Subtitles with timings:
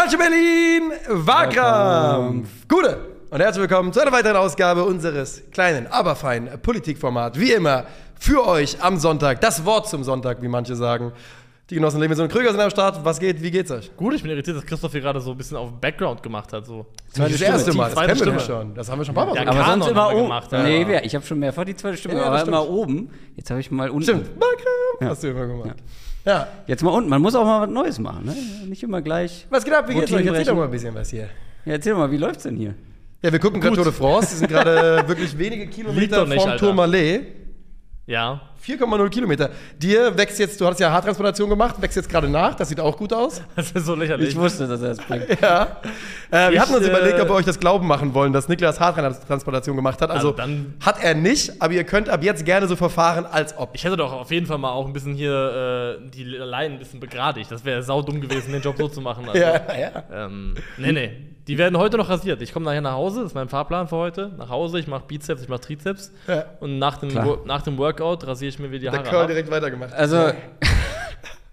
[0.00, 2.48] Culture Berlin, Wahlkampf.
[2.68, 7.38] Gute und herzlich willkommen zu einer weiteren Ausgabe unseres kleinen, aber feinen Politikformat.
[7.38, 7.84] Wie immer
[8.18, 11.12] für euch am Sonntag, das Wort zum Sonntag, wie manche sagen.
[11.68, 13.04] Die Genossen Leben und Krüger sind am Start.
[13.04, 13.42] Was geht?
[13.42, 13.94] Wie geht's euch?
[13.94, 16.64] Gut, ich bin irritiert, dass Christoph hier gerade so ein bisschen auf Background gemacht hat.
[16.64, 16.86] So.
[17.14, 18.58] Das ist das erste Mal, das zweite kennen wir doch Stimme.
[18.58, 18.74] schon.
[18.74, 20.22] Das haben wir schon ein paar Mal Ja, Kanon Aber sonst haben immer oben.
[20.22, 20.62] gemacht, ja.
[20.62, 21.04] nee, wer?
[21.04, 22.74] ich habe schon mehrfach die zweite Stimme, Ja, aber das immer stimmt.
[22.74, 23.10] oben.
[23.36, 24.02] Jetzt habe ich mal unten.
[24.04, 25.66] Stimmt, Wahlkampf hast du immer gemacht.
[25.66, 25.74] Ja.
[26.66, 27.08] Jetzt mal unten.
[27.08, 28.36] Man muss auch mal was Neues machen, ne?
[28.66, 29.46] Nicht immer gleich.
[29.50, 29.88] Was geht ab?
[29.88, 30.26] Wie geht's euch?
[30.26, 31.28] Erzähl doch mal ein bisschen was hier.
[31.64, 32.74] Ja, erzähl mal, wie läuft's denn hier?
[33.22, 34.30] Ja, wir gucken gerade Tour de France.
[34.30, 36.56] Die sind gerade wirklich wenige Kilometer vom Alter.
[36.56, 37.39] Tourmalet.
[38.10, 38.40] Ja.
[38.66, 39.50] 4,0 Kilometer.
[39.78, 42.54] Dir wächst jetzt, du hast ja Haartransplantation gemacht, wächst jetzt gerade nach.
[42.56, 43.40] Das sieht auch gut aus.
[43.56, 44.30] Das ist so lächerlich.
[44.30, 45.26] Ich wusste, dass er das bringt.
[45.40, 45.76] Ja.
[46.30, 48.48] Äh, wir Ich, hatten uns äh, überlegt, ob wir euch das glauben machen wollen, dass
[48.48, 50.10] Niklas Haartransplantation gemacht hat.
[50.10, 53.56] Also Also dann- hat er nicht, aber ihr könnt ab jetzt gerne so verfahren, als
[53.56, 53.70] ob.
[53.74, 56.78] ich hätte doch auf jeden Fall mal auch ein bisschen hier äh, die Leinen ein
[56.80, 57.50] bisschen begradigt.
[57.50, 59.24] Das wäre saudumm gewesen, den Job so zu machen.
[59.28, 60.26] Also, Ja, ja.
[60.26, 61.12] ähm, nee, nee.
[61.50, 62.40] Die werden heute noch rasiert.
[62.42, 64.30] Ich komme nachher nach Hause, das ist mein Fahrplan für heute.
[64.38, 66.12] Nach Hause, ich mache Bizeps, ich mache Trizeps.
[66.28, 66.44] Ja.
[66.60, 67.12] Und nach dem,
[67.44, 69.26] nach dem Workout rasiere ich mir wieder die Der Haare Curl ab.
[69.26, 69.92] direkt weitergemacht.
[69.92, 70.16] Also,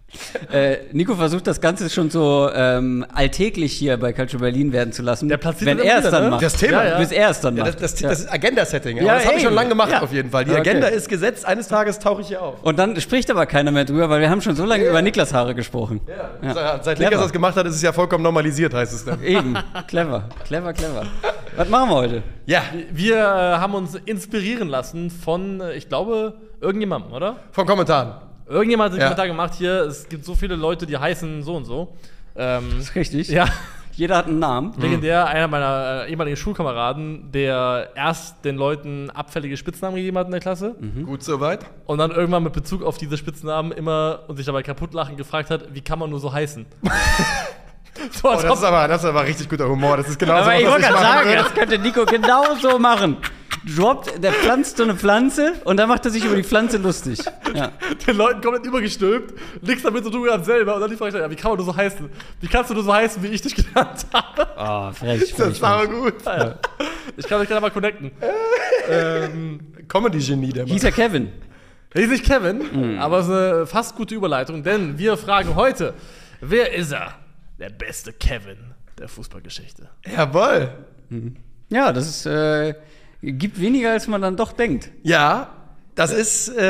[0.54, 5.02] äh, Nico versucht das Ganze schon so ähm, alltäglich hier bei Culture Berlin werden zu
[5.02, 5.28] lassen.
[5.28, 6.30] Der platziert wenn er es dann ne?
[6.30, 6.42] macht.
[6.44, 6.84] Das Thema.
[6.84, 6.98] Ja, ja.
[7.00, 7.82] Bis er es dann Ja, macht.
[7.82, 8.98] das, das, das ist Agenda-Setting.
[8.98, 10.02] Ja, Ja, das habe ich schon lange gemacht, Ja.
[10.02, 10.46] auf jeden Fall.
[10.46, 10.62] Die Okay.
[10.62, 11.46] Agenda ist gesetzt.
[11.46, 12.64] Eines Tages tauche ich hier auf.
[12.64, 15.34] Und dann spricht aber keiner mehr drüber, weil wir haben schon so lange über Niklas
[15.34, 16.00] Haare gesprochen.
[16.42, 16.54] Ja.
[16.54, 17.10] Seit- Seit Clever.
[17.10, 19.22] Niklas das gemacht hat, ist es ja vollkommen normalisiert, heißt es dann.
[19.24, 21.04] Eben, clever, clever, clever.
[21.58, 22.24] Was machen wir heute?
[22.46, 23.20] Ja, Wir äh,
[23.58, 27.36] haben uns inspirieren lassen von, äh, ich glaube, irgendjemandem, oder?
[27.52, 28.14] von Kommentaren.
[28.50, 29.08] Irgendjemand hat den Ja.
[29.08, 31.94] Kommentar gemacht hier, es gibt so viele Leute, die heißen so und so.
[32.36, 33.28] Ähm, Das ist richtig.
[33.30, 33.46] ja,
[33.94, 34.74] Jeder hat einen Namen.
[34.78, 40.32] legendär, einer meiner äh, ehemaligen Schulkameraden, der erst den Leuten abfällige Spitznamen gegeben hat in
[40.32, 41.66] der Klasse Gut soweit.
[41.88, 45.50] und dann irgendwann mit Bezug auf diese Spitznamen immer und sich dabei kaputt lachen gefragt
[45.50, 46.68] hat, wie kann man nur so heißen?
[48.12, 49.98] so, Oh, das, ist aber, das ist aber richtig guter Humor.
[49.98, 51.42] Das ist genau so, Aber ich was wollte gerade machen sagen, würde.
[51.44, 53.18] das könnte Nico genauso machen.
[53.76, 57.20] Droppt, der pflanzt so eine Pflanze und dann macht er sich über die Pflanze lustig.
[57.54, 57.72] Ja.
[58.06, 61.30] den Leuten komplett übergestülpt, nichts damit zu tun gehabt selber und dann die Frage, ja,
[61.30, 62.10] wie kann man nur so heißen?
[62.40, 64.48] Wie kannst du nur so heißen, wie ich dich genannt habe?
[64.58, 65.34] Oh, frech.
[65.36, 66.16] Das ist aber gut.
[67.18, 68.12] Ich kann euch gerne mal connecten.
[68.90, 70.74] ähm, Comedy-Genie, der Mann.
[70.74, 71.32] Hieß er Kevin?
[71.94, 75.94] Er ist nicht Kevin, aber es ist eine fast gute Überleitung, denn wir fragen heute,
[76.42, 77.16] wer ist er?
[77.60, 78.58] Der beste Kevin
[79.00, 79.90] der Fußballgeschichte.
[80.06, 80.70] Jawohl.
[81.70, 82.76] Ja, das ist, äh,
[83.22, 84.90] gibt weniger, als man dann doch denkt.
[85.04, 85.50] Ja,
[85.96, 86.50] das ist.
[86.56, 86.62] Äh,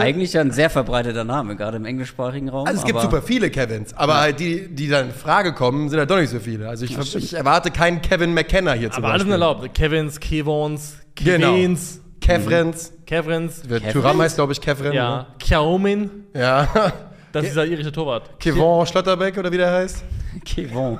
[0.00, 2.66] Eigentlich ja ein sehr verbreiteter Name, gerade im englischsprachigen Raum.
[2.66, 5.90] also es gibt aber- super viele Kevins, aber halt die, die dann in Frage kommen,
[5.90, 6.68] sind halt doch nicht so viele.
[6.68, 9.42] Also ich, ich erwarte keinen Kevin McKenna hier zum Aber alles sind Beispiel.
[9.42, 9.74] erlaubt.
[9.74, 11.52] Kevins, Kevons, Genau.
[11.52, 12.92] Kevins, Kevrens.
[13.04, 13.92] Kevrins, Kevin?
[13.92, 14.94] Thuram heißt, glaube ich, Kevrin.
[14.94, 16.00] ja, Kiaomin,
[16.32, 16.40] ne?
[16.40, 16.66] Ja.
[17.32, 18.40] das ist dieser irische Torwart.
[18.40, 20.02] Kevon Schlotterbeck oder wie der heißt.
[20.46, 20.98] Kevin.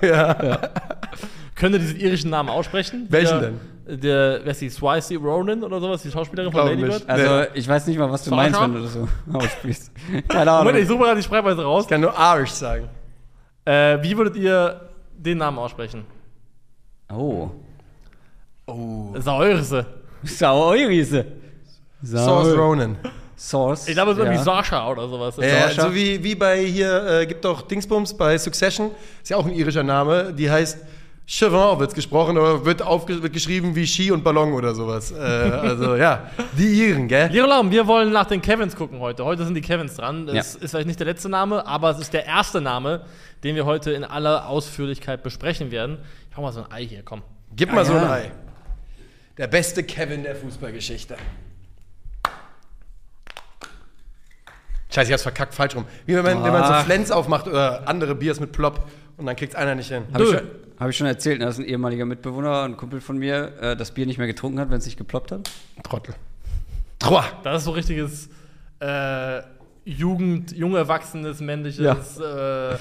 [1.55, 3.07] Könnt ihr diesen irischen Namen aussprechen?
[3.09, 3.61] Welchen der, denn?
[3.87, 7.07] Der, wer ist die, Swazi Ronan oder sowas, die Schauspielerin von Glaub Lady nicht.
[7.07, 7.11] Bird?
[7.11, 8.43] Also, ich weiß nicht mal, was du Sascha?
[8.43, 9.93] meinst, wenn du das so aussprichst.
[10.29, 10.65] Keine Ahnung.
[10.65, 11.85] Moment, ich suche gerade die Sprechweise raus.
[11.85, 12.89] Ich kann nur Irish sagen.
[13.65, 16.05] Äh, wie würdet ihr den Namen aussprechen?
[17.13, 17.51] Oh.
[19.17, 19.87] Saurse.
[20.23, 21.27] Sauerriese.
[22.03, 22.97] Source Ronan.
[23.37, 23.89] Sauce.
[23.89, 24.45] Ich glaube, es ist irgendwie ja.
[24.45, 25.37] Sascha oder sowas.
[25.37, 25.83] Ja, Sascha.
[25.83, 28.93] so wie, wie bei hier, äh, gibt doch Dingsbums bei Succession,
[29.23, 30.79] ist ja auch ein irischer Name, die heißt
[31.27, 35.11] Chevron wird gesprochen, oder wird, wird geschrieben wie Ski und Ballon oder sowas.
[35.11, 37.29] Äh, also ja, die Iren, gell?
[37.31, 39.25] Liebe Lauben, wir wollen nach den Kevins gucken heute.
[39.25, 40.27] Heute sind die Kevins dran.
[40.27, 40.61] Das Ja.
[40.61, 43.07] ist vielleicht nicht der letzte Name, aber es ist der erste Name,
[43.43, 45.97] den wir heute in aller Ausführlichkeit besprechen werden.
[46.31, 47.23] Ich hau mal so ein Ei hier, komm.
[47.57, 48.13] Gib mal Ah, so ein ja.
[48.13, 48.33] Ei.
[49.39, 51.17] Der beste Kevin der Fußballgeschichte.
[54.95, 55.87] Scheiße, ich hab's verkackt, falsch rum.
[56.07, 56.85] Wie wenn man, wenn man so Ach.
[56.85, 60.05] Flens aufmacht oder andere Biers mit Plop und dann kriegt's einer nicht hin.
[60.13, 60.41] Habe ich, schon-
[60.79, 63.93] hab ich schon erzählt, ne, dass ein ehemaliger Mitbewohner, ein Kumpel von mir, äh, das
[63.93, 65.51] Bier nicht mehr getrunken hat, wenn es nicht geploppt hat?
[65.83, 66.15] Trottel.
[66.99, 67.25] Trois.
[67.43, 68.29] Das ist so richtiges
[68.81, 69.43] äh,
[69.85, 72.19] Jugend, jung erwachsenes, männliches.
[72.19, 72.77] Äh,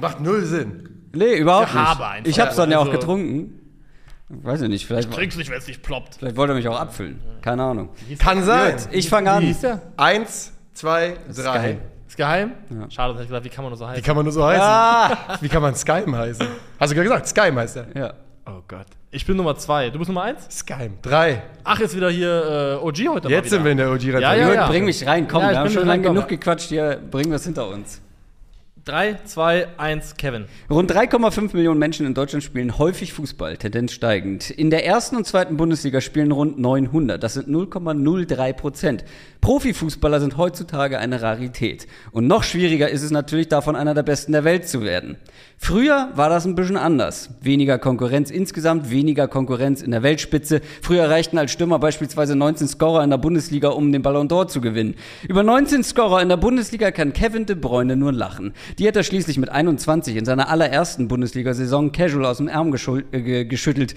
[0.00, 1.08] Macht null Sinn.
[1.12, 1.76] Nee, überhaupt nicht.
[1.86, 2.14] einfach.
[2.24, 3.56] Ich hab's dann ja auch Also- getrunken.
[4.32, 6.14] Weiß ich nicht, vielleicht, trinkst nicht, wenn es nicht ploppt.
[6.20, 7.20] vielleicht wollte er mich auch abfüllen.
[7.42, 7.88] Keine Ahnung.
[8.20, 8.76] Kann sein.
[8.92, 9.42] Ich fange Wie an.
[9.42, 9.82] hieß der?
[9.96, 11.78] Eins, zwei, drei.
[12.16, 12.52] Geheim.
[12.68, 12.90] Ist geheim?
[12.90, 14.04] Schade, dass ich gesagt wie kann man nur so Wie heißen?
[14.04, 14.62] kann man nur so heißen?
[14.62, 15.38] Ah!
[15.40, 16.46] Wie kann man Skyme heißen?
[16.78, 17.86] Hast du gerade gesagt, Skyme heißt er.
[17.94, 18.12] Ja.
[18.46, 18.86] Oh Gott.
[19.12, 19.90] Ich bin Nummer zwei.
[19.90, 20.46] Du bist Nummer eins?
[20.50, 20.92] Skyme.
[21.02, 21.42] Drei.
[21.64, 24.34] Ach, ist wieder hier äh, OG heute Jetzt sind wir in der og Ja, ja,
[24.34, 24.68] Jürgen, ja.
[24.68, 27.30] bring mich rein, komm, Ja, ich wir haben bin schon lange genug gequatscht, hier, bringen
[27.30, 28.00] wir es hinter uns.
[28.86, 30.46] 3, 2, 1, Kevin.
[30.70, 34.48] Rund 3,5 Millionen Menschen in Deutschland spielen häufig Fußball, Tendenz steigend.
[34.48, 39.04] In der ersten und zweiten Bundesliga spielen rund 900, das sind 0,03 Prozent.
[39.42, 41.88] Profifußballer sind heutzutage eine Rarität.
[42.10, 45.16] Und noch schwieriger ist es natürlich, davon einer der Besten der Welt zu werden.
[45.58, 47.30] Früher war das ein bisschen anders.
[47.42, 50.62] Weniger Konkurrenz insgesamt, weniger Konkurrenz in der Weltspitze.
[50.80, 54.62] Früher reichten als Stürmer beispielsweise 19 Scorer in der Bundesliga, um den Ballon d'Or zu
[54.62, 54.94] gewinnen.
[55.28, 58.54] Über 19 Scorer in der Bundesliga kann Kevin de Bruyne nur lachen.
[58.78, 62.74] Die hat er schließlich mit 21 in seiner allerersten Bundesliga-Saison casual aus dem Arm
[63.12, 63.94] äh, geschüttelt.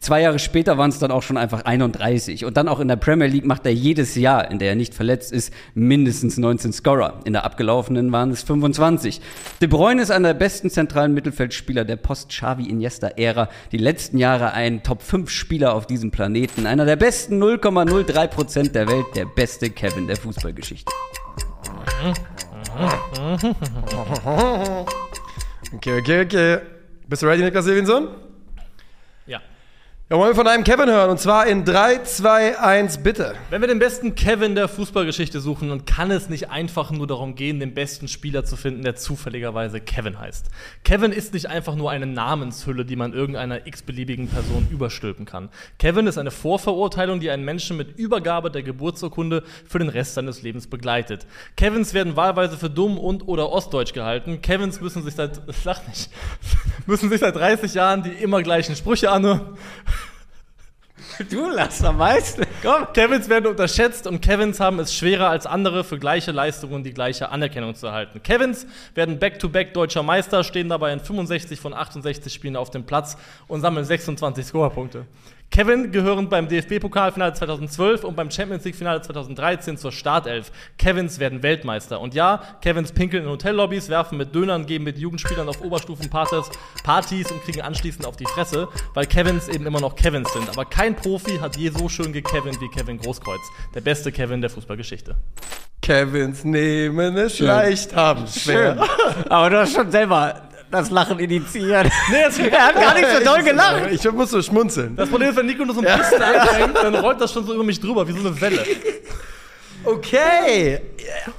[0.00, 2.46] Zwei Jahre später waren es dann auch schon einfach 31.
[2.46, 4.94] Und dann auch in der Premier League macht er jedes Jahr, in der er nicht
[4.94, 7.20] verletzt ist, mindestens 19 Scorer.
[7.24, 9.20] In der abgelaufenen waren es 25.
[9.60, 13.50] De Bruyne ist einer der besten zentralen Mittelfeldspieler der Post-Xavi-Iniesta-Ära.
[13.72, 16.66] Die letzten Jahre ein Top-5-Spieler auf diesem Planeten.
[16.66, 19.04] Einer der besten 0,03 Prozent der Welt.
[19.16, 20.90] Der beste Kevin der Fußballgeschichte.
[25.74, 26.60] Okay, okay, okay.
[27.08, 28.08] Bist du ready, Niklas Levinson?
[30.12, 33.36] Ja, wollen wir von einem Kevin hören und zwar in 3, 2, 1, bitte.
[33.48, 37.36] Wenn wir den besten Kevin der Fußballgeschichte suchen, dann kann es nicht einfach nur darum
[37.36, 40.46] gehen, den besten Spieler zu finden, der zufälligerweise Kevin heißt.
[40.82, 45.48] Kevin ist nicht einfach nur eine Namenshülle, die man irgendeiner x-beliebigen Person überstülpen kann.
[45.78, 50.42] Kevin ist eine Vorverurteilung, die einen Menschen mit Übergabe der Geburtsurkunde für den Rest seines
[50.42, 51.24] Lebens begleitet.
[51.56, 54.42] Kevins werden wahlweise für dumm und oder ostdeutsch gehalten.
[54.42, 56.10] Kevins müssen sich seit, sag nicht,
[56.86, 59.56] müssen sich seit 30 Jahren die immer gleichen Sprüche anhören.
[61.30, 62.44] Du lachst am meisten.
[62.62, 62.86] Komm.
[62.92, 67.30] Kevins werden unterschätzt und Kevins haben es schwerer als andere für gleiche Leistungen die gleiche
[67.30, 68.22] Anerkennung zu erhalten.
[68.22, 72.84] Kevins werden back-to-back -back deutscher Meister, stehen dabei in 65 von 68 Spielen auf dem
[72.84, 73.16] Platz
[73.48, 75.06] und sammeln 26 Scorerpunkte.
[75.50, 80.52] Kevin gehören beim DFB-Pokalfinale 2012 und beim Champions League-Finale 2013 zur Startelf.
[80.78, 82.00] Kevins werden Weltmeister.
[82.00, 86.50] Und ja, Kevins pinkeln in Hotellobbys, werfen mit Dönern, geben mit Jugendspielern auf Oberstufenpartys
[86.84, 90.48] Partys und kriegen anschließend auf die Fresse, weil Kevins eben immer noch Kevins sind.
[90.48, 93.40] Aber kein Profi hat je so schön gekevin wie Kevin Großkreuz.
[93.74, 95.16] Der beste Kevin der Fußballgeschichte.
[95.82, 97.48] Kevins nehmen es schön.
[97.48, 98.76] leicht, haben schwer.
[98.76, 99.28] Schön.
[99.28, 101.88] Aber du hast schon selber das Lachen initiiert.
[102.10, 103.90] Nee, das er hat gar nicht so doll gelacht.
[103.90, 104.96] Ich muss so schmunzeln.
[104.96, 106.40] Das Problem ist, wenn Nico nur so ein bisschen ja.
[106.40, 108.64] anfängt, dann rollt das schon so über mich drüber, wie so eine Welle.
[109.82, 110.80] Okay,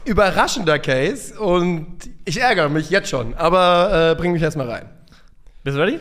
[0.03, 4.89] überraschender Case und ich ärgere mich jetzt schon, aber äh, bring mich erstmal rein.
[5.63, 5.99] Bist du ready?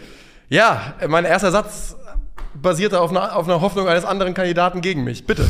[0.49, 1.97] Ja, mein erster Satz
[2.55, 5.27] basierte auf einer, auf einer Hoffnung eines anderen Kandidaten gegen mich.
[5.27, 5.47] Bitte.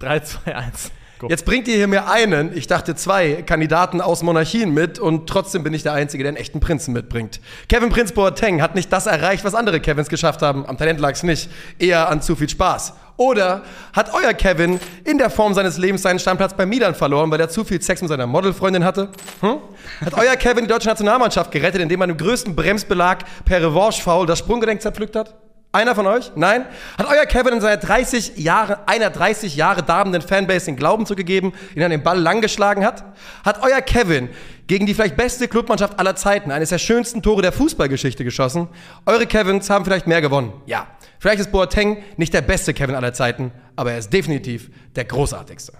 [0.00, 0.90] 3, 2, 1.
[1.22, 1.28] Go.
[1.28, 5.62] Jetzt bringt ihr hier mir einen, ich dachte zwei, Kandidaten aus Monarchien mit und trotzdem
[5.62, 7.40] bin ich der Einzige, der einen echten Prinzen mitbringt.
[7.68, 10.66] Kevin Prinz Boateng hat nicht das erreicht, was andere Kevins geschafft haben.
[10.66, 11.48] Am Talent lag es nicht,
[11.78, 12.94] eher an zu viel Spaß.
[13.18, 17.38] Oder hat euer Kevin in der Form seines Lebens seinen Stammplatz bei Milan verloren, weil
[17.38, 19.10] er zu viel Sex mit seiner Modelfreundin hatte?
[19.42, 19.58] Hm?
[20.04, 24.40] Hat euer Kevin die deutsche Nationalmannschaft gerettet, indem man im größten Bremsbelag per Revanche-Foul das
[24.40, 25.41] Sprunggelenk zerpflückt hat?
[25.74, 26.32] Einer von euch?
[26.36, 26.66] Nein?
[26.98, 31.54] Hat euer Kevin in seiner 30 Jahre, einer 30 Jahre darbenden Fanbase den Glauben zugegeben,
[31.74, 33.04] ihn an den Ball langgeschlagen hat?
[33.42, 34.28] Hat euer Kevin
[34.66, 38.68] gegen die vielleicht beste Clubmannschaft aller Zeiten eines der schönsten Tore der Fußballgeschichte geschossen?
[39.06, 40.52] Eure Kevins haben vielleicht mehr gewonnen.
[40.66, 40.88] Ja.
[41.18, 45.72] Vielleicht ist Boateng nicht der beste Kevin aller Zeiten, aber er ist definitiv der großartigste.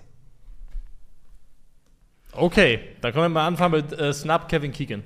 [2.32, 5.02] Okay, dann können wir mal anfangen mit äh, Snap Kevin Keegan.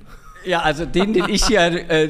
[0.47, 2.09] Ja, also den, den ich hier äh,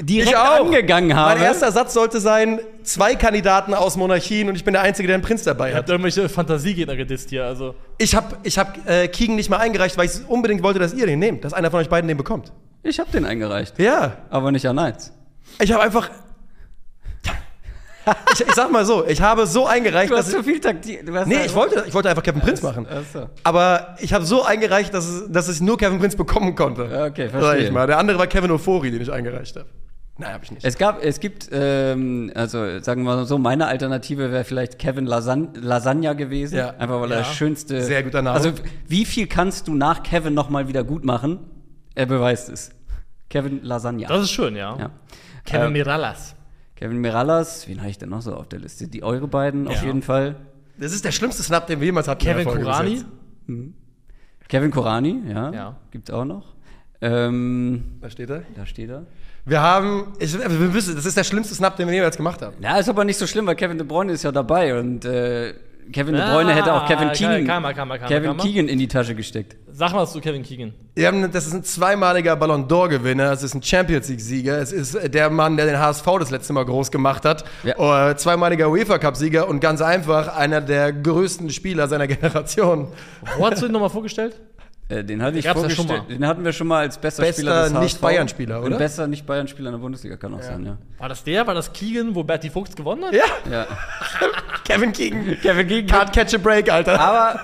[0.00, 1.34] direkt ich angegangen habe.
[1.34, 5.14] Mein erster Satz sollte sein, zwei Kandidaten aus Monarchien und ich bin der Einzige, der
[5.14, 5.72] einen Prinz dabei hat.
[5.72, 7.74] Ihr habt irgendwelche Fantasiegegner gedisst hier, also.
[7.98, 11.06] Ich habe ich hab, äh, Keegan nicht mal eingereicht, weil ich unbedingt wollte, dass ihr
[11.06, 12.52] den nehmt, dass einer von euch beiden den bekommt.
[12.82, 13.78] Ich habe den eingereicht.
[13.78, 14.18] Ja.
[14.30, 15.12] Aber nicht an eins.
[15.60, 16.10] Ich habe einfach,
[18.32, 20.34] ich, ich, sag mal so, ich habe so eingereicht, du hast dass.
[20.34, 21.04] Zu viel Taktik.
[21.26, 22.86] Nee, ich wollte, ich wollte einfach Kevin Prinz machen.
[23.12, 23.28] So.
[23.42, 26.84] Aber ich habe so eingereicht, dass, es, dass ich nur Kevin Prinz bekommen konnte.
[27.10, 27.64] Okay, verstehe.
[27.64, 27.86] Ich mal.
[27.86, 29.68] Der andere war Kevin Ofori, den ich eingereicht habe.
[30.16, 30.64] Nein, habe ich nicht.
[30.64, 35.06] Es gab, es gibt, ähm, also sagen wir mal so, meine Alternative wäre vielleicht Kevin
[35.06, 36.56] Lasagne, Lasagna gewesen.
[36.56, 36.70] Ja.
[36.70, 37.16] Einfach weil ja.
[37.16, 37.82] er das schönste.
[37.82, 38.36] Sehr guter Name.
[38.36, 38.52] Also,
[38.86, 41.40] wie viel kannst du nach Kevin nochmal wieder gut machen?
[41.96, 42.70] Er beweist es.
[43.28, 44.06] Kevin Lasagna.
[44.06, 44.76] Das ist schön, ja.
[44.78, 44.90] ja.
[45.44, 46.36] Kevin ähm, Mirallas.
[46.84, 48.86] Kevin Mirallas, wen habe ich denn noch so auf der Liste?
[48.88, 49.70] Die eure beiden ja.
[49.70, 50.36] auf jeden Fall.
[50.76, 52.22] Das ist der schlimmste Snap, den wir jemals hatten.
[52.22, 53.02] Kevin Kurani.
[53.46, 53.72] Mhm.
[54.48, 55.50] Kevin Kurani, ja.
[55.50, 55.76] ja.
[55.90, 56.44] Gibt's auch noch.
[57.00, 58.42] Ähm, da steht er.
[58.54, 59.06] Da steht er.
[59.46, 62.56] Wir haben, ich, wir wissen, das ist der schlimmste Snap, den wir jemals gemacht haben.
[62.60, 65.54] Ja, ist aber nicht so schlimm, weil Kevin De Bruyne ist ja dabei und äh,
[65.92, 68.68] Kevin De Bruyne ah, hätte auch Kevin Keegan, kann man, kann man, kann Kevin Keegan
[68.68, 69.56] in die Tasche gesteckt.
[69.72, 70.72] Sag mal zu Kevin Keegan.
[70.96, 75.30] Ja, das ist ein zweimaliger Ballon d'Or-Gewinner, es ist ein Champions League-Sieger, es ist der
[75.30, 77.76] Mann, der den HSV das letzte Mal groß gemacht hat, ja.
[77.78, 82.88] uh, zweimaliger UEFA-Cup-Sieger und ganz einfach einer der größten Spieler seiner Generation.
[83.36, 84.40] Wo hast du ihn nochmal vorgestellt?
[84.88, 86.04] Äh, den, hatte ich ja vorgestellt- schon mal.
[86.06, 87.82] den hatten wir schon mal als bester, Bester Spieler des HSV.
[87.82, 88.72] Nicht-Bayern-Spieler, oder?
[88.76, 90.76] Ein Bester Nicht-Bayern-Spieler in der Bundesliga kann auch sein, ja.
[90.98, 91.46] War das der?
[91.46, 93.14] War das Keegan, wo Berti Fuchs gewonnen hat?
[93.14, 93.66] Ja, ja.
[94.64, 95.38] Kevin Keegan.
[95.40, 95.88] Kevin Keegan.
[96.00, 97.00] Can't catch a break, Alter.
[97.00, 97.40] Aber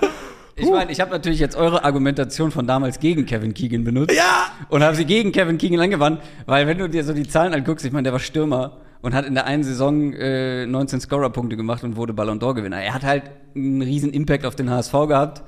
[0.55, 4.15] ich meine, ich habe natürlich jetzt eure Argumentation von damals gegen Kevin Keegan benutzt.
[4.15, 4.51] Ja!
[4.69, 7.83] Und habe sie gegen Kevin Keegan angewandt, weil wenn du dir so die Zahlen anguckst,
[7.85, 11.83] ich meine, der war Stürmer und hat in der einen Saison äh, 19 Scorer-Punkte gemacht
[11.83, 12.79] und wurde Ballon d'Or-Gewinner.
[12.83, 13.23] Er hat halt
[13.55, 15.41] einen riesen Impact auf den HSV gehabt.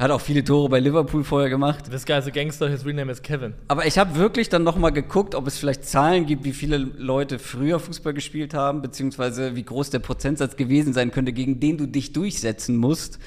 [0.00, 1.90] Hat auch viele Tore bei Liverpool vorher gemacht.
[1.90, 3.52] This guy's a gangster, his real name is Kevin.
[3.68, 6.78] Aber ich habe wirklich dann noch mal geguckt, ob es vielleicht Zahlen gibt, wie viele
[6.78, 11.76] Leute früher Fußball gespielt haben, beziehungsweise wie groß der Prozentsatz gewesen sein könnte, gegen den
[11.76, 13.18] du dich durchsetzen musst.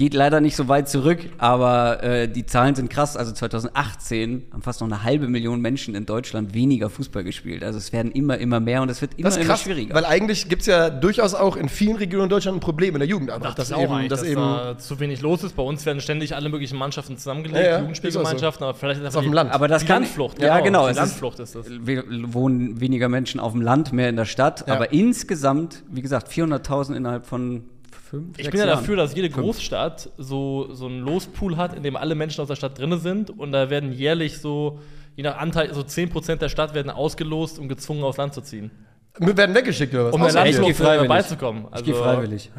[0.00, 3.18] Geht leider nicht so weit zurück, aber äh, die Zahlen sind krass.
[3.18, 7.62] Also 2018 haben fast noch eine halbe Million Menschen in Deutschland weniger Fußball gespielt.
[7.62, 9.94] Also es werden immer, immer mehr und es wird immer, Das ist immer krass, schwieriger.
[9.94, 13.00] weil eigentlich gibt es ja durchaus auch in vielen Regionen in Deutschland ein Problem in
[13.00, 13.58] der Jugendarbeit.
[13.58, 15.54] Das dass auch eben, dass dass eben da zu wenig los ist.
[15.54, 19.16] Bei uns werden ständig alle möglichen Mannschaften zusammengelegt, Ja, ja, Jugendspielgemeinschaften, aber vielleicht ist das
[19.16, 19.52] auf dem Land.
[19.52, 20.40] aber das die kann Landflucht.
[20.40, 20.86] Ja, genau.
[20.86, 21.66] Die es Landflucht ist das.
[21.68, 24.64] Wir wohnen weniger Menschen auf dem Land, mehr in der Stadt.
[24.66, 24.76] Ja.
[24.76, 28.78] Aber insgesamt, wie gesagt, 400.000 innerhalb von fünf, Ich sechs bin ja Jahren.
[28.78, 32.56] dafür, dass jede Großstadt so, so einen Lospool hat, in dem alle Menschen aus der
[32.56, 34.80] Stadt drin sind und da werden jährlich so,
[35.16, 38.70] je nach Anteil, so 10% der Stadt werden ausgelost und gezwungen aufs Land zu ziehen.
[39.18, 40.14] Wir werden weggeschickt oder was?
[40.14, 40.42] Um der ich dir.
[40.42, 41.08] geh Landflucht äh, freiwillig.
[41.08, 41.64] beizukommen.
[41.76, 42.50] Ich gehe Also, freiwillig.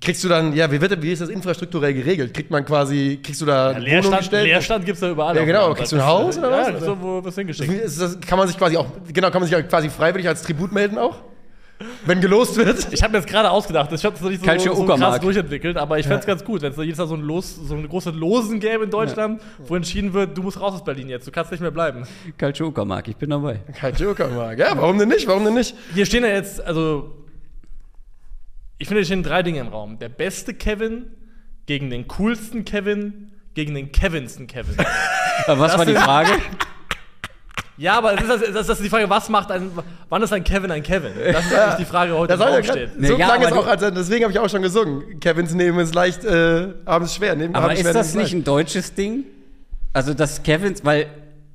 [0.00, 2.32] Kriegst du dann, ja, wie, wird, wie ist das infrastrukturell geregelt?
[2.32, 4.44] Kriegt man quasi, kriegst du da Ja, Wohnungen Leerstand, gestellt?
[4.46, 5.34] Leerstand gibt es ja überall.
[5.36, 5.74] Ja, genau.
[5.74, 6.68] Kriegst du ein Haus oder was?
[6.68, 7.72] Ja, so, wo du hingeschickt.
[7.72, 10.42] Ist das, kann man sich quasi auch, genau, kann man sich auch quasi freiwillig als
[10.42, 11.16] Tribut melden auch?
[12.06, 12.92] Wenn gelost wird?
[12.92, 14.96] Ich habe mir jetzt gerade ausgedacht, ich habe es noch nicht so, Calcio so krass
[14.96, 15.22] Uckermark.
[15.22, 17.54] durchentwickelt, aber ich fände es ganz gut, wenn es da jedes Jahr so ein, Los,
[17.54, 21.08] so ein großes Losen gäbe in Deutschland, wo entschieden wird, du musst raus aus Berlin
[21.08, 22.04] jetzt, du kannst nicht mehr bleiben.
[22.36, 23.60] Calcio Uckermark, ich bin dabei.
[23.96, 24.58] Joker mag.
[24.58, 25.26] Ja, warum denn nicht?
[25.26, 25.76] Warum denn nicht?
[25.94, 27.14] Hier stehen ja jetzt, also,
[28.78, 29.98] ich finde, hier stehen drei Dinge im Raum.
[29.98, 31.06] Der beste Kevin
[31.66, 34.76] gegen den coolsten Kevin gegen den Kevinsten Kevin.
[35.46, 36.30] Was Das war die Frage?
[37.78, 39.70] ja, aber das ist, das, das ist die Frage, was macht ein,
[40.08, 41.12] wann ist ein Kevin ein Kevin?
[41.32, 43.00] Das ist eigentlich die Frage, die heute Das ja steht.
[43.00, 45.20] Nee, so ja, klang es auch, also deswegen habe ich auch schon gesungen.
[45.20, 47.36] Kevins Nehmen ist leicht, äh, abends schwer.
[47.36, 49.24] Nehmen, Aber abends ist schwer, das nicht ein deutsches Ding?
[49.92, 51.06] Also, dass Kevins, weil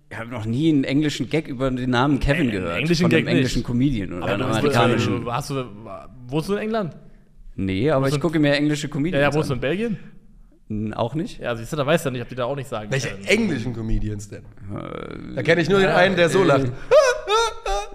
[0.10, 2.78] ich habe noch nie einen englischen Gag über den Namen Kevin Äh, gehört.
[2.78, 3.68] englischen von Gag einem englischen nicht.
[3.68, 5.22] Comedian oder Aber einem amerikanischen.
[5.26, 5.66] du, hast du,
[6.28, 6.96] wohnst du in England?
[7.56, 9.58] Nee, aber ich gucke mir englische Ja, Comedians ja, wohnst du an.
[9.58, 9.98] in Belgien?
[10.96, 11.40] Auch nicht?
[11.40, 12.90] Ja, siehst du, da weißt du ja nicht, ob die da auch nicht sagen.
[12.92, 13.26] Welche können.
[13.26, 14.44] englischen Comedians denn?
[14.44, 16.72] Äh, Da kenne ich nur den einen, der so lacht.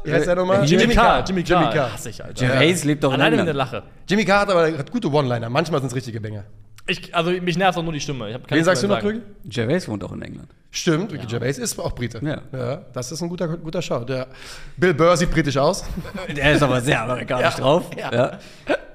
[0.04, 0.64] Wie heißt der nochmal?
[0.64, 1.24] Jimmy, Carr.
[1.26, 1.72] Jimmy Jimmy Carr.
[1.74, 1.92] Carr.
[1.94, 2.46] Hasse ich, Alter.
[2.46, 3.54] Gervais lebt doch in Alleine in der.
[3.54, 3.82] Lache.
[4.08, 5.48] Jimmy Carr hat aber hat gute One-Liner.
[5.50, 6.44] Manchmal sind es richtige Banger.
[6.86, 8.28] Ich, also mich nervt auch nur die Stimme.
[8.28, 9.08] Ich hab- Wen sagst du noch, sagen.
[9.08, 9.22] Krüge?
[9.44, 10.48] Gervais wohnt auch in England.
[10.70, 12.20] Stimmt, Ricky Gervais ist auch Brite.
[12.52, 12.82] Ja.
[12.92, 14.04] das ist ein guter, guter Schau.
[14.04, 14.28] Der
[14.76, 15.84] Bill Burr sieht britisch aus.
[16.36, 17.60] Der ist aber sehr amerikanisch Ja.
[17.60, 17.90] drauf.
[17.98, 18.12] Ja.
[18.14, 18.38] Ja.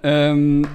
[0.03, 0.67] Ähm,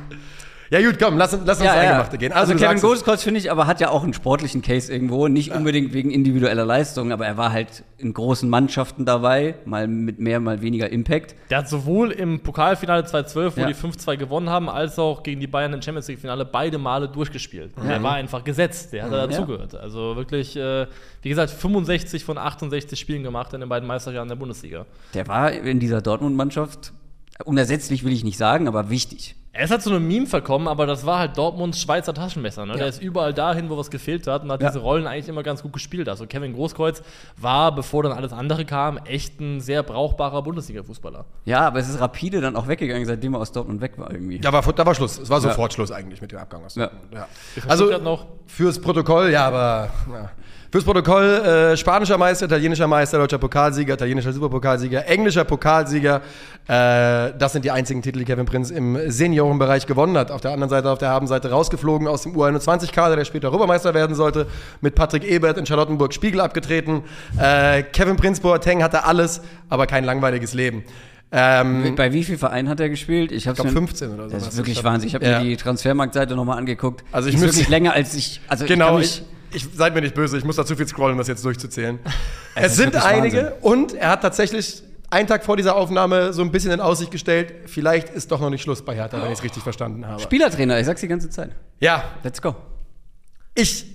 [0.71, 1.89] Ja gut, komm, lass, uns- lass uns ja, ins ja.
[1.91, 2.33] Eingemachte gehen.
[2.33, 2.81] Also, du Kevin.
[2.81, 6.67] Goldscott finde ich aber hat ja auch einen sportlichen Case irgendwo, nicht unbedingt wegen individueller
[6.67, 11.35] Leistung, aber er war halt in großen Mannschaften dabei, mal mit mehr, mal weniger Impact.
[11.49, 13.67] Der hat sowohl im Pokalfinale 2012, wo Ja.
[13.67, 17.73] die 5-2 gewonnen haben, als auch gegen die Bayern im Champions League-Finale beide Male durchgespielt.
[17.77, 19.75] Und Der war einfach gesetzt, der hat da dazugehört.
[19.75, 20.87] Also wirklich, äh,
[21.23, 24.85] wie gesagt, 65 von 68 Spielen gemacht in den beiden Meisterjahren der Bundesliga.
[25.15, 26.93] Der war in dieser Dortmund-Mannschaft
[27.45, 29.37] unersetzlich will ich nicht sagen, aber wichtig.
[29.59, 32.65] Er ist halt zu einem Meme verkommen, aber das war halt Dortmunds Schweizer Taschenmesser.
[32.65, 32.75] Ne?
[32.77, 34.69] Der ist überall dahin, wo was gefehlt hat und hat Ja.
[34.69, 36.09] diese Rollen eigentlich immer ganz gut gespielt.
[36.09, 37.03] Also Kevin Großkreuz
[37.37, 41.25] war, bevor dann alles andere kam, echt ein sehr brauchbarer Bundesliga-Fußballer.
[41.45, 44.39] Ja, aber es ist rapide dann auch weggegangen, seitdem er aus Dortmund weg war irgendwie.
[44.39, 45.19] Da war, da war Schluss.
[45.19, 45.49] Es war Ja.
[45.49, 46.87] sofort Schluss eigentlich mit dem Abgang aus Ja.
[46.87, 47.13] Dortmund.
[47.15, 47.27] Ja.
[47.67, 50.31] Also Also noch fürs Protokoll, ja, aber ja.
[50.71, 56.17] Fürs Protokoll äh, spanischer Meister, italienischer Meister, deutscher Pokalsieger, italienischer Superpokalsieger, englischer Pokalsieger.
[56.67, 60.31] Äh, das sind die einzigen Titel, die Kevin Prinz im Seniorenbereich gewonnen hat.
[60.31, 64.15] Auf der anderen Seite, auf der Habenseite rausgeflogen aus dem U21-Kader, der später Europameister werden
[64.15, 64.47] sollte,
[64.83, 67.03] mit Patrick Ebert in Charlottenburg Spiegel abgetreten.
[67.41, 70.85] Äh, Kevin Prinz Boateng hatte alles, aber kein langweiliges Leben.
[71.31, 73.33] Ähm, Bei wie vielen Vereinen hat er gespielt?
[73.33, 74.35] Ich, ich glaube mir- 15 oder so.
[74.35, 75.09] Das ist wirklich Wahnsinn.
[75.09, 75.39] Ich habe Ja.
[75.41, 77.05] mir die Transfermarktseite nochmal angeguckt.
[77.13, 78.41] Also ich ist müsste- wirklich länger als ich.
[78.49, 81.19] Also Genau, ich, ich, seid mir nicht böse, ich muss da zu viel scrollen, um
[81.19, 81.99] das jetzt durchzuzählen.
[82.55, 86.51] Es es sind einige und er hat tatsächlich einen Tag vor dieser Aufnahme so ein
[86.51, 89.45] bisschen in Aussicht gestellt, vielleicht ist doch noch nicht Schluss bei Hertha, wenn ich es
[89.45, 90.21] richtig verstanden habe.
[90.21, 91.51] Spielertrainer, ich sag's die ganze Zeit.
[91.79, 92.57] Ja, Let's go.
[93.55, 93.87] ich,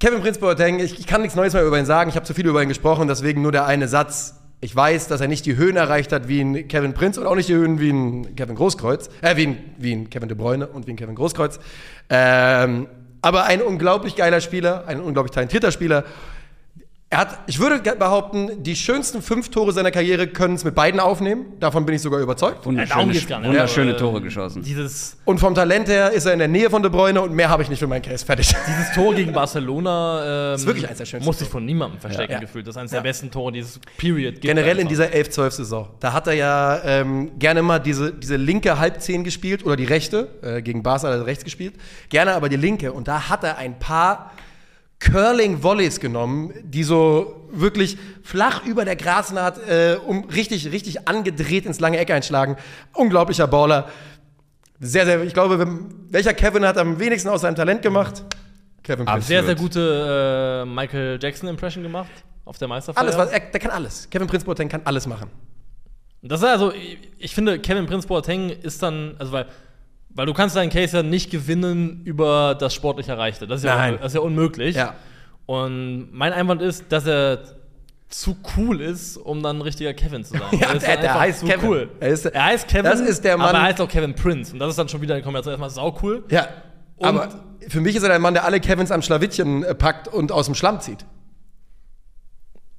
[0.00, 2.32] Kevin Prinz Boateng, ich, ich kann nichts Neues mehr über ihn sagen, ich habe zu
[2.32, 4.34] viel über ihn gesprochen, deswegen nur der eine Satz.
[4.60, 7.36] Ich weiß, dass er nicht die Höhen erreicht hat wie ein Kevin Prinz und auch
[7.36, 10.66] nicht die Höhen wie ein Kevin Großkreuz, äh, wie ein, wie ein Kevin De Bruyne
[10.66, 11.60] und wie ein Kevin Großkreuz.
[12.10, 12.88] Ähm,
[13.22, 16.04] aber ein unglaublich geiler Spieler, ein unglaublich talentierter Spieler.
[17.10, 21.00] Er hat, ich würde behaupten, die schönsten fünf Tore seiner Karriere können es mit beiden
[21.00, 21.46] aufnehmen.
[21.58, 22.66] Davon bin ich sogar überzeugt.
[22.66, 23.30] Wunderschöne, nicht.
[23.30, 24.62] wunderschöne Tore äh, geschossen.
[24.62, 27.48] Dieses, Und vom Talent her ist er in der Nähe von De Bruyne und mehr
[27.48, 28.26] habe ich nicht für meinen Case.
[28.26, 28.54] Fertig.
[28.68, 29.32] dieses Tor gegen
[29.72, 32.40] Barcelona ähm, ist wirklich eins der schönsten muss sich von niemandem verstecken Ja.
[32.40, 32.66] gefühlt.
[32.66, 34.34] Das ist eines der besten Tore dieses Period.
[34.34, 35.06] gibt Generell in einfach.
[35.08, 35.88] dieser 11-12-Saison.
[36.00, 40.28] Da hat er ja ähm, gerne mal diese, diese linke Halbzehn gespielt oder die rechte.
[40.42, 41.72] Äh, gegen Barca hat er rechts gespielt.
[42.10, 42.92] Gerne aber die linke.
[42.92, 44.32] Und da hat er ein paar
[45.00, 51.80] Curling-Volleys genommen, die so wirklich flach über der Grasnaht äh, um richtig, richtig angedreht ins
[51.80, 52.56] lange Eck einschlagen.
[52.94, 53.88] Unglaublicher Baller.
[54.80, 55.78] Sehr, sehr, ich glaube,
[56.10, 58.24] welcher Kevin hat am wenigsten aus seinem Talent gemacht?
[58.82, 62.10] Kevin Prince Sehr, sehr gute äh, Michael Jackson-Impression gemacht
[62.44, 63.02] auf der Meisterfeier.
[63.02, 64.08] Alles, was, er, der kann alles.
[64.10, 65.30] Kevin Prince Boateng kann alles machen.
[66.22, 69.46] Das ist also, ich, ich finde, Kevin Prince Boateng ist dann, also weil,
[70.18, 73.46] weil du kannst deinen Case ja nicht gewinnen über das sportlich Erreichte.
[73.46, 73.98] Das ist ja, Nein.
[73.98, 74.74] das ist ja unmöglich.
[74.74, 74.94] Ja.
[75.46, 77.38] Und mein Einwand ist, dass er
[78.08, 80.42] zu cool ist, um dann ein richtiger Kevin zu sein.
[80.60, 81.68] Ja, er ist der- der heißt zu Kevin.
[81.68, 81.88] cool.
[82.00, 84.52] Er ist- er heißt Kevin, das ist der Mann- aber er heißt auch Kevin Prince.
[84.52, 85.52] Und das ist dann schon wieder eine Kombination.
[85.52, 86.24] Erstmal sau cool.
[86.30, 86.48] Ja.
[86.96, 87.28] Und- aber
[87.68, 90.46] für mich ist er der Mann, der alle Kevins am Schlawittchen äh, packt und aus
[90.46, 91.04] dem Schlamm zieht.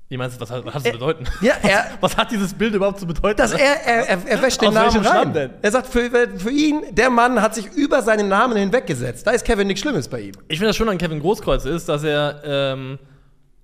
[0.10, 1.26] Wie meinst du, was hat, was hat das zu bedeuten?
[1.42, 3.38] ja, er- was hat dieses Bild überhaupt zu bedeuten?
[3.38, 5.34] Dass er, er, er, er wäscht den Aus Namen rein.
[5.34, 5.50] Denn?
[5.62, 9.28] Er sagt, für, für ihn, der Mann hat sich über seinen Namen hinweggesetzt.
[9.28, 10.32] Da ist Kevin nichts Schlimmes bei ihm.
[10.48, 12.98] Ich finde das schon an Kevin Großkreuz ist, dass er ähm,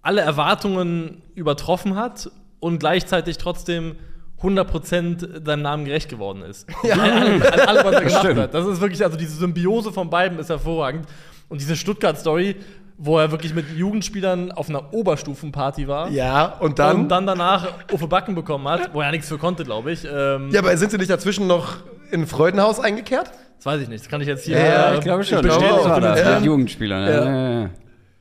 [0.03, 3.95] alle Erwartungen übertroffen hat und gleichzeitig trotzdem
[4.43, 6.67] 100% seinem Namen gerecht geworden ist.
[6.83, 6.93] Ja.
[6.93, 8.53] An, an, an allem, was er gemacht hat.
[8.53, 11.07] Das ist wirklich, also diese Symbiose von beiden ist hervorragend.
[11.49, 12.55] Und diese Stuttgart-Story,
[12.97, 17.01] wo er wirklich mit Jugendspielern auf einer Oberstufenparty war Ja, und dann.
[17.01, 20.05] und dann danach Uffe Backen bekommen hat, wo er nichts für konnte, glaube ich.
[20.05, 21.77] Ähm, ja, aber sind sie nicht dazwischen noch
[22.11, 23.31] in Freudenhaus eingekehrt?
[23.57, 25.41] Das weiß ich nicht, das kann ich jetzt hier Ja, äh, ich glaube schon.
[25.41, 25.77] glaube bestätigen auch.
[25.77, 26.35] das war und das, dementieren.
[26.39, 27.03] mit Jugendspielern.
[27.07, 27.25] Ja.
[27.25, 27.61] Ja.
[27.63, 27.69] Ja.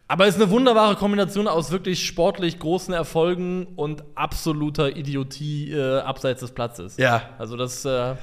[0.07, 6.01] Aber es ist eine wunderbare Kombination aus wirklich sportlich großen Erfolgen und absoluter Idiotie äh,
[6.01, 6.99] abseits des Platzes.
[6.99, 7.23] Ja.
[7.39, 8.15] Also das, äh,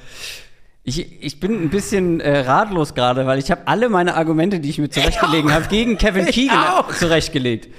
[0.83, 4.69] Ich, ich bin ein bisschen äh, ratlos gerade, weil ich habe alle meine Argumente, die
[4.69, 6.91] ich mir zurechtgelegt habe, gegen Kevin Ich Keegan auch.
[6.93, 7.69] zurechtgelegt.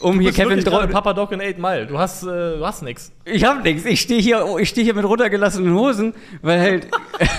[0.00, 1.86] Um hier Kevin wirklich gerade Dro Papa Doc in 8 Mile.
[1.86, 3.10] Du hast, äh, du hast nix.
[3.24, 3.84] Ich hab nichts.
[3.84, 6.88] Ich stehe hier, ich stehe hier mit runtergelassenen Hosen, weil halt,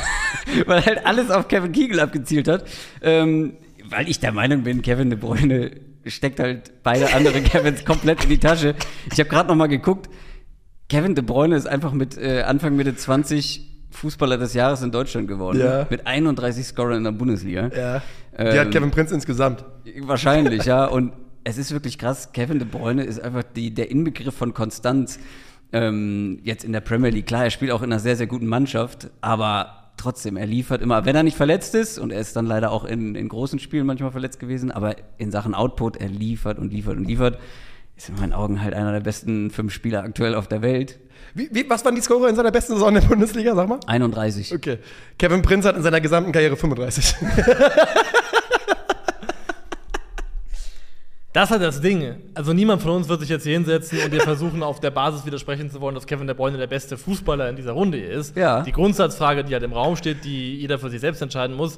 [0.65, 2.65] weil halt alles auf Kevin Keegan abgezielt hat.
[3.01, 3.53] Ähm,
[3.89, 5.71] weil ich der Meinung bin, Kevin De Bruyne
[6.05, 8.75] steckt halt beide andere Kevins komplett in die Tasche.
[9.13, 10.09] Ich habe gerade noch mal geguckt.
[10.89, 15.27] Kevin De Bruyne ist einfach mit äh, Anfang Mitte 20 Fußballer des Jahres in Deutschland
[15.27, 15.59] geworden.
[15.59, 15.87] Ja.
[15.89, 17.69] Mit 31 Scorern in der Bundesliga.
[17.75, 17.99] Ja.
[17.99, 19.63] Die Ähm, hat Kevin Prince insgesamt.
[20.01, 20.85] Wahrscheinlich, ja.
[20.97, 22.31] Und es ist wirklich krass.
[22.33, 25.19] Kevin De Bruyne ist einfach die, der Inbegriff von Konstanz.
[25.71, 27.25] Ähm, jetzt in der Premier League.
[27.27, 31.05] Klar, er spielt auch in einer sehr, sehr guten Mannschaft, aber trotzdem, er liefert immer,
[31.05, 33.85] wenn er nicht verletzt ist, und er ist dann leider auch in, in großen Spielen
[33.85, 37.39] manchmal verletzt gewesen, aber in Sachen Output, er liefert und liefert und liefert.
[37.97, 40.99] Ist in meinen Augen halt einer der besten fünf Spieler aktuell auf der Welt.
[41.33, 43.79] Wie, wie, was waren die Scorer in seiner besten Saison in der Bundesliga, sag mal?
[43.87, 44.53] 31.
[44.53, 44.79] Okay.
[45.17, 47.15] Kevin Prince hat in seiner gesamten Karriere 35.
[51.35, 52.15] Das hat das Ding.
[52.33, 55.25] Also niemand von uns wird sich jetzt hier hinsetzen und dir versuchen, auf der Basis
[55.25, 58.37] widersprechen zu wollen, dass Kevin De Bruyne der beste Fußballer in dieser Runde ist.
[58.37, 58.61] Ja.
[58.61, 61.77] Die Grundsatzfrage, die halt im Raum steht, die jeder für sich selbst entscheiden muss,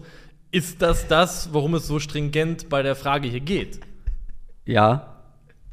[0.51, 3.79] ist das das, worum es so stringent bei der Frage hier geht?
[4.65, 5.16] Ja.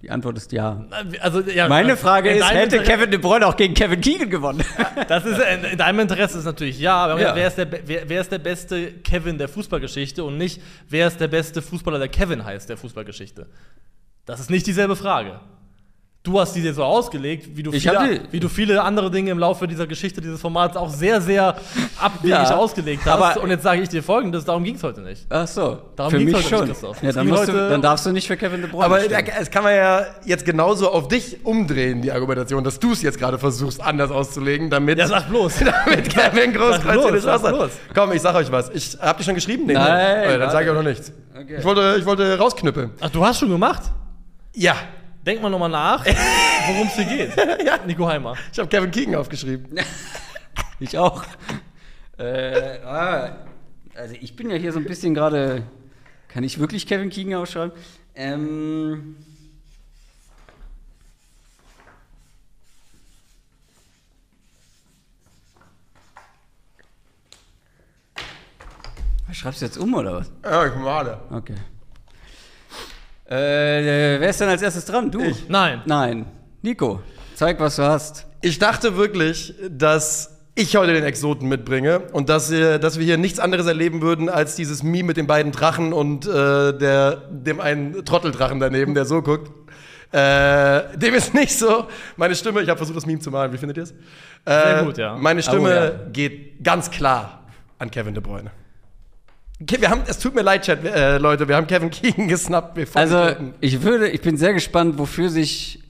[0.04, 0.84] Die Antwort ist ja.
[1.20, 4.28] Also, ja, Meine Frage in ist, hätte Interesse- Kevin De Bruyne auch gegen Kevin Keegan
[4.28, 4.62] gewonnen?
[5.08, 7.34] Das ist in, in deinem Interesse ist natürlich ja, aber Ja.
[7.34, 11.20] Wer, ist der, wer, wer ist der beste Kevin der Fußballgeschichte und nicht, wer ist
[11.20, 13.46] der beste Fußballer, der Kevin heißt, der Fußballgeschichte?
[14.26, 15.40] Das ist nicht dieselbe Frage.
[16.26, 19.10] Du hast die dir so ausgelegt, wie du, hab viele, die- wie du viele andere
[19.10, 21.54] Dinge im Laufe dieser Geschichte, dieses Formats auch sehr, sehr
[22.00, 23.12] abwegig Ja, ausgelegt hast.
[23.36, 25.26] aber- und jetzt sage ich dir folgendes, darum ging es heute nicht.
[25.28, 25.80] Ach so.
[25.96, 26.90] Darum für ging's mich heute nicht, schon.
[26.90, 27.02] Christoph.
[27.02, 29.22] Ja, dann, musst du, heute- dann darfst du nicht für Kevin De Bruyne Aber stimmen.
[29.38, 33.18] es kann man ja jetzt genauso auf dich umdrehen, die Argumentation, dass du es jetzt
[33.18, 35.58] gerade versuchst, anders auszulegen, damit, Ja, sag bloß.
[35.84, 37.54] damit Kevin Großkreuz Sag bloß, hier eine sag Chance hat.
[37.54, 37.70] bloß.
[37.94, 38.70] Komm, ich sag euch was.
[38.70, 39.64] Ich, habt ihr schon geschrieben?
[39.66, 40.20] Nee, Nein, ne?
[40.22, 40.52] Okay, dann warte.
[40.52, 41.12] sage ich auch noch nichts.
[41.38, 41.56] Okay.
[41.58, 42.92] Ich, wollte, ich wollte rausknüppeln.
[43.02, 43.82] Ach, du hast schon gemacht?
[44.54, 44.74] Ja,
[45.24, 47.36] Denk mal nochmal nach, worum es hier geht.
[47.64, 47.78] Ja.
[47.86, 48.36] Nico Heimer.
[48.52, 49.78] ich habe Kevin Keegan aufgeschrieben.
[50.80, 51.22] Ich auch.
[52.18, 53.46] äh, ah,
[53.94, 55.62] also ich bin ja hier so ein bisschen gerade.
[56.26, 57.72] Kann ich wirklich Kevin Keegan ausschreiben?
[58.16, 59.16] Ähm.
[69.32, 70.32] Schreibst du jetzt um oder was?
[70.42, 71.20] Ja, ich male.
[71.30, 71.54] Okay.
[73.26, 75.10] Äh, wer ist denn als erstes dran?
[75.10, 75.20] Du?
[75.20, 75.48] Ich.
[75.48, 75.82] Nein.
[75.86, 76.26] Nein.
[76.62, 77.00] Nico,
[77.34, 78.26] zeig, was du hast.
[78.42, 83.16] Ich dachte wirklich, dass ich heute den Exoten mitbringe und dass wir, dass wir hier
[83.18, 87.60] nichts anderes erleben würden als dieses Meme mit den beiden Drachen und äh, der, dem
[87.60, 89.50] einen Trotteldrachen daneben, der so guckt.
[90.12, 91.86] Äh, dem ist nicht so.
[92.16, 93.52] Meine Stimme, ich habe versucht, das Meme zu malen.
[93.52, 93.90] Wie findet ihr es?
[93.90, 93.94] Äh,
[94.44, 95.16] Sehr gut, ja.
[95.16, 96.10] Meine Stimme Oh, ja.
[96.12, 97.46] geht ganz klar
[97.78, 98.50] an Kevin De Bruyne.
[99.60, 102.76] Wir haben, es tut mir leid, Chat, äh, Leute, wir haben Kevin Keegan gesnappt.
[102.76, 105.80] Wir Also, ich würde, ich bin sehr gespannt, wofür sich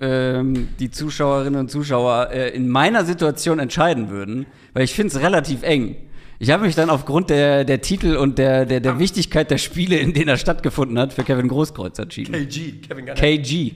[0.00, 5.20] ähm, die Zuschauerinnen und Zuschauer äh, in meiner Situation entscheiden würden, weil ich finde es
[5.20, 5.96] relativ eng.
[6.38, 9.96] Ich habe mich dann aufgrund der, der Titel und der, der, der Wichtigkeit der Spiele,
[9.96, 12.32] in denen er stattgefunden hat, für Kevin Großkreuz entschieden.
[12.32, 13.16] KG, Kevin Garnett.
[13.16, 13.72] KG.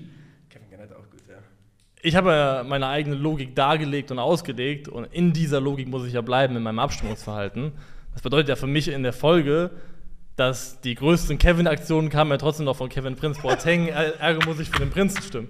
[0.48, 1.34] Kevin Garnett auch gut, ja.
[2.02, 6.12] Ich habe ja meine eigene Logik dargelegt und ausgelegt und in dieser Logik muss ich
[6.12, 7.72] ja bleiben in meinem Abstimmungsverhalten.
[8.12, 9.70] Das bedeutet ja für mich in der Folge,
[10.36, 13.88] dass die größten Kevin-Aktionen kamen ja trotzdem noch von Kevin Prinz Boateng.
[13.88, 15.48] Er- Ergo muss ich für den Prinzen stimmen.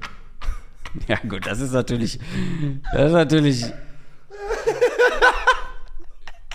[1.08, 2.18] Ja, gut, das ist natürlich.
[2.92, 3.64] Das ist natürlich.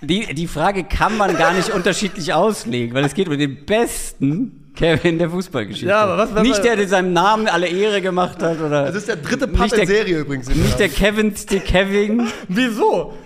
[0.04, 4.72] Die, die Frage kann man gar nicht unterschiedlich auslegen, weil es geht um den besten
[4.76, 5.88] Kevin der Fußballgeschichte.
[5.90, 8.86] Ja, aber was- was- nicht der, der seinem Namen alle Ehre gemacht hat, oder.
[8.86, 10.50] Das ist der dritte Part der- Serie übrigens.
[10.50, 13.18] nicht der Kevinste Kevin, Wieso?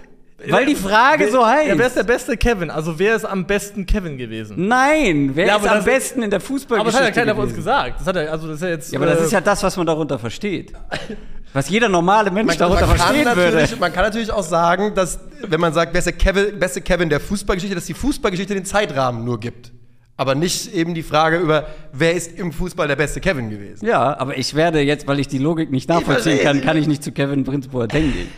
[0.50, 1.98] Weil die Frage so Ja, wer ist heißt.
[1.98, 2.70] der beste Kevin?
[2.70, 4.68] Also wer ist am besten Kevin gewesen?
[4.68, 7.06] Nein, wer Ja, ist aber am das- besten in der Aber das Fußballgeschichte?
[7.06, 7.66] hat ja keiner von uns gewesen?
[7.66, 8.00] gesagt.
[8.00, 8.92] Das hat er, also das ist ja jetzt.
[8.94, 10.74] Ja, aber das äh, ist ja das, was man darunter versteht.
[11.54, 13.52] Was jeder normale Mensch Man, darunter man, kann verstehen würde.
[13.58, 16.80] natürlich, man kann natürlich auch sagen, dass, wenn man sagt, wer ist der Kevin, beste
[16.80, 19.70] Kevin der Fußballgeschichte, dass die Fußballgeschichte den Zeitrahmen nur gibt.
[20.16, 23.86] Aber nicht eben die Frage über, wer ist im Fußball der beste Kevin gewesen.
[23.86, 27.04] Ja, aber ich werde jetzt, weil ich die Logik nicht nachvollziehen kann, kann ich nicht
[27.04, 28.30] zu Kevin Prinz Boateng gehen.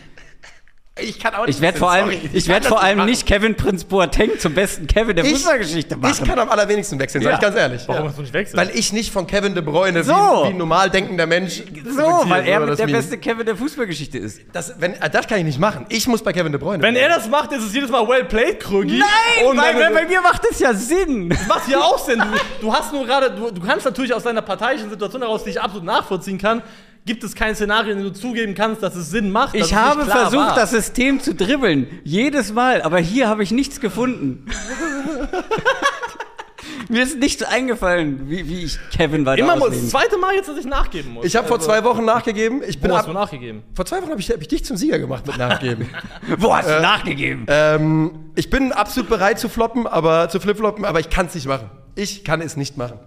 [1.01, 1.55] Ich kann auch nicht.
[1.55, 2.29] Ich werde vor allem, sorry.
[2.33, 5.97] ich werde das vor allem nicht Kevin Prinz Boateng zum besten Kevin der Ich- Fußballgeschichte
[5.97, 6.13] machen.
[6.21, 7.35] Ich kann am allerwenigsten wechseln, sag Ja.
[7.37, 7.81] ich ganz ehrlich.
[7.87, 8.09] Warum Ja.
[8.09, 8.57] hast du nicht wechseln?
[8.59, 10.13] Weil ich nicht von Kevin De Bruyne So.
[10.13, 12.99] wie, wie ein normal denkender Mensch so, weil er das der Meme.
[12.99, 14.41] beste Kevin der Fußballgeschichte ist.
[14.53, 15.87] Das, wenn, äh, das kann ich nicht machen.
[15.89, 16.83] Ich muss bei Kevin De Bruyne.
[16.83, 17.09] Wenn bleiben.
[17.11, 18.99] er das macht, ist es jedes Mal well played, Krögi.
[18.99, 21.27] Nein, Und weil, weil bei mir macht es ja Sinn.
[21.29, 22.19] Das macht ja auch Sinn.
[22.19, 25.49] Du, du hast nur gerade, du, du kannst natürlich aus deiner parteiischen Situation heraus, die
[25.49, 26.61] ich absolut nachvollziehen kann,
[27.05, 29.55] gibt es kein Szenario, in dem du zugeben kannst, dass es Sinn macht.
[29.55, 30.55] Ich habe klar versucht, war.
[30.55, 31.87] das System zu dribbeln.
[32.03, 32.81] Jedes Mal.
[32.81, 34.45] Aber hier habe ich nichts gefunden.
[36.89, 40.49] Mir ist nichts eingefallen, wie, wie ich Kevin weiter Immer auslegen das zweite Mal jetzt,
[40.49, 41.25] dass ich nachgeben muss.
[41.25, 42.61] ich habe vor zwei Wochen nachgegeben.
[42.67, 43.63] Ich bin Wo hast ab, du nachgegeben?
[43.73, 45.89] vor zwei Wochen habe ich, hab ich dich zum Sieger gemacht mit Nachgeben.
[46.37, 47.45] Wo hast du nachgegeben?
[47.47, 51.47] ähm, ich bin absolut bereit zu floppen, aber zu flipfloppen, aber ich kann es nicht
[51.47, 51.69] machen.
[51.95, 52.99] Ich kann es nicht machen.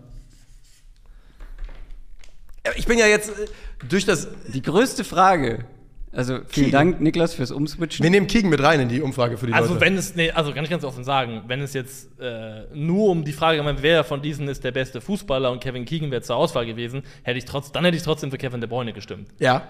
[2.77, 3.47] Ich bin ja jetzt äh,
[3.89, 4.29] durch das.
[4.53, 5.65] Die größte Frage.
[6.13, 6.71] Also vielen Keegan.
[6.93, 8.03] Dank, Niklas, fürs Umswitchen.
[8.03, 9.85] Wir nehmen Kiegen mit rein in die Umfrage für die Also Leute.
[9.85, 13.23] wenn es, nee, also kann ich ganz offen sagen, wenn es jetzt äh, nur um
[13.23, 16.37] die Frage geht, wer von diesen ist der beste Fußballer und Kevin Keegan wäre zur
[16.37, 19.29] Auswahl gewesen, hätte ich trotz, dann hätte ich trotzdem für Kevin De Bruyne gestimmt.
[19.39, 19.69] ja.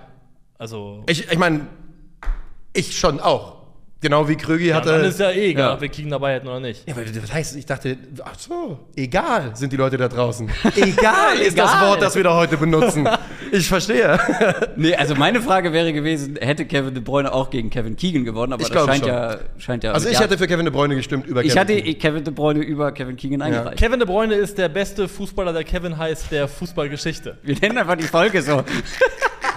[0.59, 1.67] Also Ich, ich meine,
[2.73, 3.56] ich schon auch.
[4.03, 4.91] Genau wie Krögi ja, hatte.
[4.91, 5.75] dann ist ja eh egal, Ja.
[5.75, 6.87] ob wir Keegan dabei hätten oder nicht.
[6.87, 10.49] Ja, aber was heißt, ich dachte, ach so, egal sind die Leute da draußen.
[10.77, 11.89] Egal ist das Egal.
[11.89, 13.09] Wort, das wir da heute benutzen.
[13.53, 14.19] Ich verstehe.
[14.75, 18.53] Nee, also meine Frage wäre gewesen, hätte Kevin De Bruyne auch gegen Kevin Keegan gewonnen,
[18.53, 19.09] aber Ich das glaube scheint schon.
[19.15, 19.93] ja, scheint ja.
[19.93, 21.99] Also ich ja, hätte für Kevin De Bruyne gestimmt über ich Kevin hatte Keegan.
[22.01, 23.79] Kevin De Bruyne über Kevin Keegan eingereicht.
[23.79, 27.39] Kevin De Bruyne ist der beste Fußballer, der Kevin heißt, der Fußballgeschichte.
[27.45, 28.65] Wir nennen einfach die Folge so.